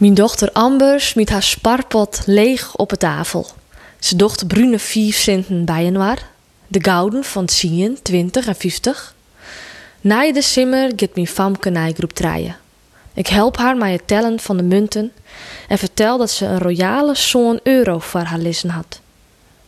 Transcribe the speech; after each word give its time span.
Mijn 0.00 0.14
dochter 0.14 0.52
Amber 0.52 1.00
smiet 1.00 1.28
haar 1.28 1.42
sparpot 1.42 2.22
leeg 2.26 2.76
op 2.76 2.88
de 2.88 2.96
tafel. 2.96 3.46
Ze 3.98 4.16
docht 4.16 4.46
brune 4.46 4.78
vijf 4.78 5.16
centen 5.16 5.64
bij 5.64 5.92
waar, 5.92 6.30
de 6.66 6.82
gouden 6.82 7.24
van 7.24 7.46
10, 7.46 7.98
20 8.02 8.46
en 8.46 8.54
50. 8.54 9.14
Na 10.00 10.32
de 10.32 10.42
simmer 10.42 10.92
gaat 10.96 11.14
mijn 11.14 11.26
famke 11.26 11.70
naar 11.70 11.92
groep 11.92 12.12
traaien. 12.12 12.56
Ik 13.14 13.26
help 13.26 13.56
haar 13.56 13.76
met 13.76 13.92
het 13.92 14.06
tellen 14.06 14.40
van 14.40 14.56
de 14.56 14.62
munten 14.62 15.12
en 15.68 15.78
vertel 15.78 16.18
dat 16.18 16.30
ze 16.30 16.44
een 16.44 16.58
royale 16.58 17.14
zo'n 17.14 17.60
euro 17.62 17.98
voor 17.98 18.20
haar 18.20 18.38
lissen 18.38 18.70
had. 18.70 19.00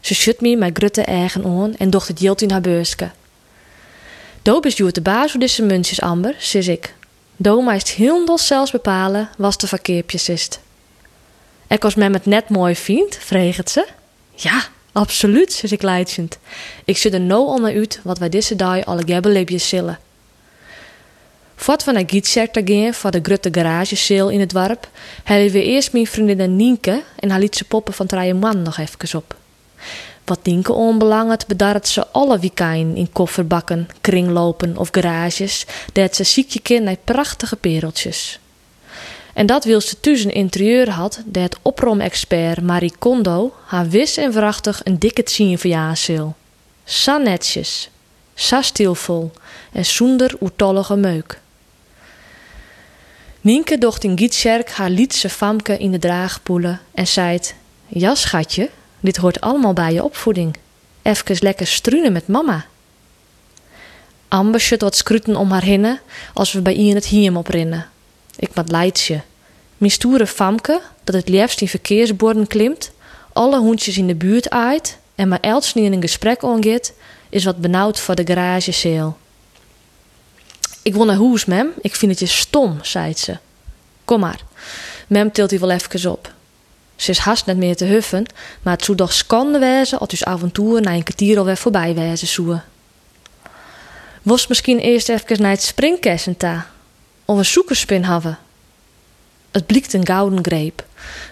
Ze 0.00 0.14
schudt 0.14 0.40
me 0.40 0.56
met 0.56 0.76
grutte 0.76 1.02
eigen 1.02 1.44
aan 1.44 1.76
en 1.76 1.90
docht 1.90 2.08
het 2.08 2.20
jilt 2.20 2.42
in 2.42 2.50
haar 2.50 2.60
beurske. 2.60 3.10
Doop 4.42 4.66
is 4.66 4.74
de 4.74 5.02
baas 5.02 5.30
voor 5.30 5.40
deze 5.40 5.62
muntjes, 5.62 6.00
Amber, 6.00 6.34
zus 6.38 6.68
ik. 6.68 6.94
Is 7.36 7.92
heel 7.92 8.24
zelfs 8.46 8.70
bepalen 8.70 9.28
was 9.36 9.56
de 9.56 9.66
verkeerpjes 9.66 10.28
is. 10.28 10.48
Ik 11.68 11.82
was 11.82 11.94
met 11.94 12.14
het 12.14 12.26
net 12.26 12.48
mooi 12.48 12.76
vriend, 12.76 13.16
vreegt 13.16 13.70
ze. 13.70 13.86
Ja, 14.34 14.62
absoluut, 14.92 15.52
zus 15.52 15.72
ik 15.72 15.82
leidend. 15.82 16.38
Ik 16.84 16.96
zit 16.96 17.14
er 17.14 17.20
nou 17.20 17.46
al 17.46 17.58
naar 17.58 17.74
uit 17.74 18.00
wat 18.02 18.18
wij 18.18 18.28
deze 18.28 18.56
dag 18.56 18.84
alle 18.84 19.02
gebbeleepjes 19.06 19.68
zullen. 19.68 19.98
Voordat 21.56 21.84
we 21.84 21.92
naar 21.92 22.02
Gietserk 22.06 22.60
gaan 22.64 22.94
voor 22.94 23.10
de 23.10 23.20
grote 23.22 23.48
garage 23.52 23.96
sale 23.96 24.32
in 24.32 24.40
het 24.40 24.50
dorp, 24.50 24.88
hebben 25.24 25.50
we 25.50 25.62
eerst 25.62 25.92
mijn 25.92 26.06
vriendin 26.06 26.56
Nienke 26.56 27.02
en 27.18 27.30
haar 27.30 27.40
lietse 27.40 27.64
poppen 27.64 27.94
van 27.94 28.06
Trije 28.06 28.34
Man 28.34 28.62
nog 28.62 28.78
even 28.78 29.18
op. 29.18 29.36
Wat 30.24 30.44
Nienke 30.44 30.72
onbelangt, 30.72 31.46
bedarret 31.46 31.88
ze 31.88 32.06
alle 32.06 32.38
weekend 32.38 32.96
in 32.96 33.12
kofferbakken, 33.12 33.88
kringlopen 34.00 34.76
of 34.76 34.88
garages, 34.92 35.66
dat 35.92 36.16
ze 36.16 36.24
ziekje 36.24 36.60
kind 36.60 36.84
naar 36.84 36.96
prachtige 37.04 37.56
pereltjes. 37.56 38.38
En 39.34 39.46
dat 39.46 39.64
wil 39.64 39.80
ze 39.80 40.00
tussen 40.00 40.32
interieur 40.32 40.90
had, 40.90 41.22
dat 41.24 41.58
oprom-expert 41.62 42.62
Marie 42.62 42.94
Kondo 42.98 43.54
haar 43.66 43.88
wis 43.88 44.16
en 44.16 44.32
vrachtig 44.32 44.80
een 44.84 44.98
dikke 44.98 45.22
zien 45.24 45.58
verjaarseel. 45.58 46.34
Sa 46.84 47.16
netjes, 47.16 47.90
sa 48.34 48.62
stilvol 48.62 49.30
en 49.72 49.84
zonder 49.84 50.36
oertollige 50.40 50.96
meuk. 50.96 51.40
Nienke 53.40 53.78
docht 53.78 54.04
in 54.04 54.18
Gietscherk 54.18 54.70
haar 54.70 54.90
lietse 54.90 55.28
famke 55.28 55.78
in 55.78 55.92
de 55.92 55.98
draagpoelen 55.98 56.80
en 56.94 57.06
zei: 57.06 57.38
Ja, 57.86 58.14
schatje, 58.14 58.70
dit 59.04 59.16
hoort 59.16 59.40
allemaal 59.40 59.72
bij 59.72 59.92
je 59.92 60.04
opvoeding. 60.04 60.56
Even 61.02 61.36
lekker 61.40 61.66
struinen 61.66 62.12
met 62.12 62.28
mama. 62.28 62.66
Amber 64.28 64.60
shut 64.60 64.80
wat 64.80 64.96
scruten 64.96 65.36
om 65.36 65.50
haar 65.50 65.62
hinnen 65.62 66.00
als 66.34 66.52
we 66.52 66.60
bij 66.60 66.74
Ian 66.74 66.94
het 66.94 67.06
hiem 67.06 67.36
oprinnen. 67.36 67.88
Ik 68.36 68.54
mat 68.54 68.70
leidje. 68.70 69.20
Mijn 69.76 70.26
famke, 70.26 70.80
dat 71.04 71.14
het 71.14 71.28
liefst 71.28 71.60
in 71.60 71.68
verkeersborden 71.68 72.46
klimt, 72.46 72.92
alle 73.32 73.58
hoentjes 73.58 73.98
in 73.98 74.06
de 74.06 74.14
buurt 74.14 74.50
aait 74.50 74.98
en 75.14 75.28
maar 75.28 75.40
elts 75.40 75.74
niet 75.74 75.84
in 75.84 75.92
een 75.92 76.00
gesprek 76.00 76.42
ongeet, 76.42 76.94
is 77.28 77.44
wat 77.44 77.60
benauwd 77.60 78.00
voor 78.00 78.14
de 78.14 78.26
garagezeel. 78.26 79.16
Ik 80.82 80.94
wil 80.94 81.04
naar 81.04 81.16
huis, 81.16 81.44
mem. 81.44 81.72
Ik 81.80 81.96
vind 81.96 82.10
het 82.10 82.20
je 82.20 82.26
stom, 82.26 82.78
zei 82.82 83.14
ze. 83.16 83.36
Kom 84.04 84.20
maar. 84.20 84.40
Mem 85.06 85.32
tilt 85.32 85.50
hij 85.50 85.60
wel 85.60 85.70
even 85.70 86.10
op. 86.10 86.33
Ze 86.96 87.10
is 87.10 87.18
haast 87.18 87.46
net 87.46 87.56
meer 87.56 87.76
te 87.76 87.84
huffen, 87.84 88.26
maar 88.62 88.72
het 88.72 88.84
zou 88.84 88.96
toch 88.96 89.12
schande 89.12 89.58
wezen 89.58 89.98
als 89.98 90.08
dus 90.08 90.24
avontuur 90.24 90.80
na 90.80 90.92
een 90.92 91.02
kwartier 91.02 91.38
alweer 91.38 91.56
voorbij 91.56 91.94
wezen 91.94 92.28
zoe. 92.28 92.60
Was 94.22 94.46
misschien 94.46 94.78
eerst 94.78 95.08
even 95.08 95.42
naar 95.42 95.50
het 95.50 95.62
springkessen 95.62 96.36
ta, 96.36 96.66
of 97.24 97.38
een 97.38 97.44
zoekerspin 97.44 98.04
hebben. 98.04 98.38
Het 99.50 99.66
blikt 99.66 99.92
een 99.92 100.06
gouden 100.06 100.44
greep. 100.44 100.84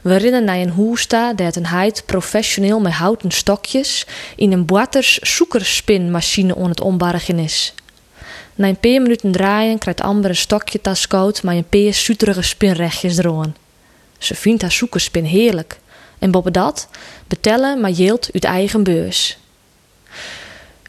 We 0.02 0.16
rennen 0.16 0.48
een 0.48 0.70
hoesta 0.70 1.32
dat 1.32 1.56
een 1.56 1.66
heid 1.66 2.02
professioneel 2.06 2.80
met 2.80 2.92
houten 2.92 3.30
stokjes 3.30 4.06
in 4.36 4.52
een 4.52 4.66
boaters 4.66 5.19
zoekerspinmachine 5.19 6.54
on 6.54 6.69
het 6.69 6.80
ombargen 6.80 7.38
is. 7.38 7.75
Na 8.54 8.69
een 8.69 8.76
paar 8.76 9.03
minuten 9.03 9.32
draaien 9.32 9.78
krijgt 9.78 10.00
Amber 10.00 10.31
een 10.31 10.37
stokje 10.37 10.81
tas 10.81 11.06
koud 11.06 11.42
maar 11.42 11.54
een 11.54 11.69
paar 11.69 11.94
suterige 11.94 12.42
spinrechtjes 12.42 13.19
eroon. 13.19 13.54
Ze 14.22 14.34
vindt 14.34 14.62
haar 14.62 14.72
zoekerspin 14.72 15.25
heerlijk. 15.25 15.78
En 16.19 16.31
boven 16.31 16.53
dat 16.53 16.88
betellen 17.27 17.81
maar 17.81 17.91
jeelt 17.91 18.28
uit 18.33 18.44
eigen 18.44 18.83
beurs. 18.83 19.38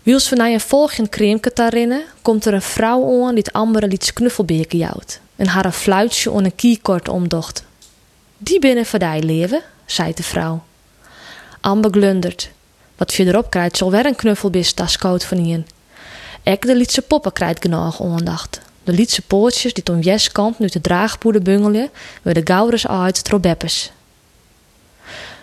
Wiels 0.03 0.29
naar 0.29 0.49
een 0.49 0.59
volgend 0.59 1.15
rinnen, 1.69 2.03
komt 2.21 2.45
er 2.45 2.53
een 2.53 2.61
vrouw 2.61 3.25
aan 3.25 3.35
die 3.35 3.43
het 3.43 3.53
Amber 3.53 3.87
liet 3.87 4.13
knuffelbeken 4.13 4.77
jouwt. 4.77 5.19
En 5.35 5.47
haar 5.47 5.65
een 5.65 5.73
fluitje 5.73 6.31
on 6.31 6.43
een 6.43 6.55
kiekort 6.55 7.07
omdocht. 7.07 7.63
Die 8.37 8.59
binnen 8.59 8.85
voor 8.85 8.99
die 8.99 9.23
leven, 9.23 9.61
zei 9.85 10.13
de 10.13 10.23
vrouw. 10.23 10.63
Amber 11.61 11.91
glundert. 11.91 12.49
Wat 12.95 13.11
erop 13.17 13.49
krijgt 13.49 13.77
zal 13.77 13.91
weer 13.91 14.05
een 14.05 14.15
knuffelbis 14.15 14.73
tas 14.73 14.97
koud 14.97 15.23
van 15.23 15.37
ien. 15.37 15.67
Ek 16.43 16.61
de 16.61 16.75
lietse 16.75 17.01
poppen 17.01 17.33
krijgt 17.33 17.61
genoeg 17.61 18.01
aandacht. 18.01 18.61
De 18.83 18.91
lietse 18.91 19.21
poortjes 19.21 19.73
die 19.73 19.93
om 19.93 19.99
jeskant 19.99 20.59
nu 20.59 20.67
de 20.67 20.81
draagpoeder 20.81 21.41
bungelje, 21.41 21.89
werden 22.21 22.47
gouders 22.47 22.87
uit 22.87 23.23
trobeppes. 23.23 23.91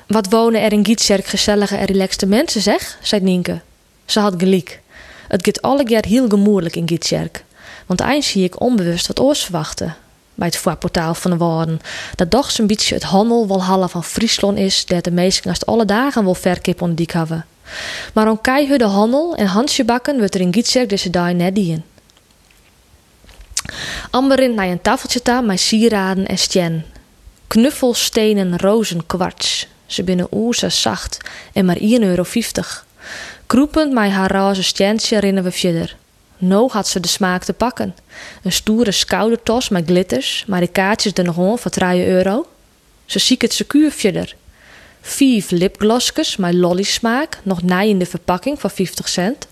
Wat 0.06 0.28
wonen 0.28 0.62
er 0.62 0.73
in 0.73 0.84
Gietserk 0.84 1.27
gezellige 1.27 1.77
en 1.77 1.84
relaxte 1.84 2.27
mensen, 2.27 2.61
zeg, 2.61 2.99
zei 3.03 3.23
Nienke. 3.23 3.61
Ze 4.05 4.21
had 4.21 4.34
gelijk. 4.37 4.81
Het 5.29 5.45
gaat 5.45 5.62
alle 5.62 5.89
jaar 5.89 6.05
heel 6.06 6.29
gemoeilijk 6.29 6.77
in 6.77 6.89
Gietserk. 6.89 7.45
Want 7.87 8.00
eind 8.00 8.25
zie 8.25 8.45
ik 8.45 8.61
onbewust 8.61 9.06
wat 9.06 9.21
oors 9.21 9.43
verwachten. 9.43 9.97
Bij 10.34 10.47
het 10.47 10.56
voorportaal 10.56 11.15
van 11.15 11.31
de 11.31 11.37
woorden. 11.37 11.81
Dat 12.15 12.31
toch 12.31 12.50
zo'n 12.50 12.67
beetje 12.67 12.95
het 12.95 13.03
handel 13.03 13.47
walhalla 13.47 13.89
van 13.89 14.05
Friesland 14.05 14.59
is, 14.59 14.87
dat 14.87 15.05
de 15.05 15.11
meesten 15.11 15.50
als 15.50 15.67
alle 15.67 15.84
dagen 15.84 16.25
wel 16.25 16.34
verkip 16.34 16.83
onder 16.83 16.97
dik 16.97 17.11
hebben. 17.11 17.47
Maar 18.15 18.31
om 18.31 18.41
keihudde 18.41 18.84
handel 18.84 19.34
en 19.37 19.47
handje 19.47 19.84
bakken 19.84 20.19
wordt 20.19 20.34
er 20.34 20.41
in 20.41 20.53
Gietserk 20.53 20.89
deze 20.89 21.11
dag 21.11 21.33
net 21.33 21.55
dien. 21.55 21.84
Amber 24.10 24.37
rint 24.37 24.54
naar 24.54 24.69
een 24.69 24.81
tafeltje 24.81 25.22
ta 25.22 25.41
met 25.41 25.60
sieraden 25.60 26.26
en 26.26 26.38
stjen. 26.38 26.84
Knuffelstenen 27.47 28.59
rozen 28.59 29.06
kwarts. 29.06 29.66
Ze 29.87 30.03
binnen 30.03 30.26
oerse 30.32 30.69
zacht 30.69 31.19
en 31.53 31.65
maar 31.65 31.78
1,50 31.78 31.84
euro. 31.84 32.25
Kroepend 33.47 33.93
met 33.93 34.10
haar 34.10 34.31
roze 34.31 34.62
stjentje 34.62 35.19
rennen 35.19 35.43
we 35.43 35.50
verder. 35.50 35.97
No 36.38 36.69
had 36.69 36.88
ze 36.88 37.00
de 37.00 37.09
smaak 37.09 37.44
te 37.44 37.53
pakken. 37.53 37.94
Een 38.43 38.53
stoere 38.53 38.93
skoudertos 38.93 39.69
met 39.69 39.87
glitters, 39.87 40.44
maar 40.47 40.60
de 40.60 40.66
kaartjes 40.66 41.12
er 41.15 41.25
nog 41.25 41.37
om 41.37 41.59
voor 41.59 41.70
3 41.70 42.06
euro. 42.06 42.47
Ze 43.04 43.19
ziek 43.19 43.43
het 43.43 43.53
secuur 43.53 43.91
verder. 43.91 44.37
Vijf 45.00 45.50
lipgloskes 45.50 46.37
met 46.37 46.54
lollysmaak, 46.54 47.38
nog 47.43 47.62
nij 47.62 47.88
in 47.88 47.99
de 47.99 48.06
verpakking 48.06 48.60
voor 48.60 48.70
50 48.70 49.09
cent. 49.09 49.47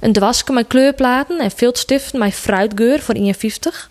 Een 0.00 0.12
dwaske 0.12 0.52
met 0.52 0.66
kleurplaten 0.66 1.38
en 1.38 1.50
viltstiften 1.50 2.18
met 2.18 2.34
fruitgeur 2.34 3.00
voor 3.00 3.14
51. 3.14 3.90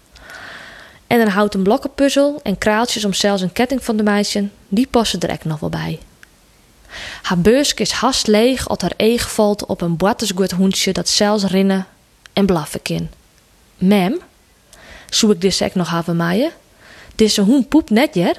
En 1.08 1.22
een 1.22 1.30
houten 1.30 1.64
blokkenpuzzel 1.64 2.40
en 2.44 2.58
kraaltjes 2.58 3.06
om 3.06 3.14
zelfs 3.14 3.42
een 3.42 3.52
ketting 3.52 3.84
van 3.84 3.98
de 3.98 4.04
meisje, 4.04 4.48
die 4.68 4.88
passen 4.88 5.20
er 5.20 5.30
echt 5.30 5.46
nog 5.46 5.60
wel 5.60 5.70
bij. 5.70 6.00
Haar 7.22 7.38
beursk 7.38 7.80
is 7.80 7.92
haast 7.92 8.28
leeg 8.28 8.68
als 8.70 8.82
haar 8.82 8.94
eeg 8.98 9.32
valt 9.32 9.66
op 9.66 9.82
een 9.82 9.98
boatesgoed 9.98 10.52
hoentje 10.52 10.94
dat 10.94 11.10
zelfs 11.10 11.44
rinnen 11.44 11.88
en 12.34 12.46
blaffen 12.46 12.82
kan. 12.82 13.10
Mem, 13.78 14.20
zou 15.10 15.32
ik 15.32 15.42
dit 15.42 15.62
ek 15.62 15.76
nog 15.76 15.90
hebben 15.90 16.16
maaien? 16.16 16.52
Deze 17.16 17.42
hoen 17.42 17.68
poep 17.68 17.90
net 17.90 18.16
jer? 18.16 18.38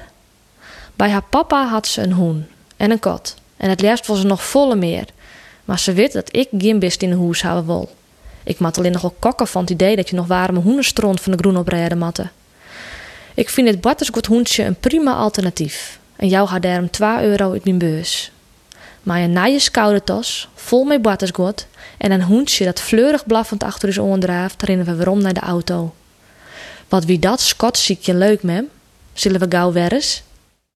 Bij 0.95 1.09
haar 1.09 1.23
papa 1.23 1.67
had 1.67 1.87
ze 1.87 2.01
een 2.01 2.11
hoen 2.11 2.47
en 2.77 2.91
een 2.91 2.99
kat. 2.99 3.35
En 3.57 3.69
het 3.69 3.81
liefst 3.81 4.07
was 4.07 4.19
ze 4.19 4.25
nog 4.25 4.43
volle 4.43 4.75
meer. 4.75 5.05
Maar 5.67 5.79
ze 5.79 5.93
weet 5.93 6.13
dat 6.13 6.35
ik 6.35 6.47
geen 6.57 6.81
in 6.81 7.09
de 7.09 7.15
hoes 7.15 7.41
wil. 7.41 7.89
Ik 8.43 8.59
mat 8.59 8.77
alleen 8.77 8.91
nogal 8.91 9.15
kokken 9.19 9.47
van 9.47 9.61
het 9.61 9.69
idee 9.69 9.95
dat 9.95 10.09
je 10.09 10.15
nog 10.15 10.27
warme 10.27 10.59
hoenenstront 10.59 11.21
van 11.21 11.31
de 11.31 11.37
groen 11.37 11.57
oprijden 11.57 11.97
matte. 11.97 12.29
Ik 13.33 13.49
vind 13.49 13.67
het 13.67 13.81
battersgoed 13.81 14.25
hoentje 14.25 14.63
een 14.63 14.75
prima 14.75 15.13
alternatief. 15.13 15.99
En 16.15 16.27
jou 16.27 16.47
gaat 16.47 16.61
daarom 16.61 16.89
2 16.89 17.21
euro 17.21 17.51
uit 17.51 17.63
mijn 17.63 17.77
beurs. 17.77 18.31
Maar 19.03 19.21
een 19.21 19.31
naaie 19.31 19.71
koude 19.71 20.03
tas, 20.03 20.47
vol 20.55 20.83
met 20.83 21.01
battersgoed 21.01 21.67
en 21.97 22.11
een 22.11 22.23
hoentje 22.23 22.65
dat 22.65 22.81
fleurig 22.81 23.25
blaffend 23.25 23.63
achter 23.63 23.87
ons 23.87 23.99
oren 23.99 24.19
draaft, 24.19 24.63
rennen 24.63 24.85
we 24.85 24.95
weer 24.95 25.09
om 25.09 25.21
naar 25.21 25.33
de 25.33 25.39
auto. 25.39 25.93
Wat 26.89 27.05
wie 27.05 27.19
dat, 27.19 27.41
Scott, 27.41 27.77
ziek 27.77 28.01
je 28.01 28.13
leuk, 28.13 28.43
mem? 28.43 28.69
Zullen 29.13 29.39
we 29.39 29.45
gauw 29.49 29.71
weer? 29.71 30.21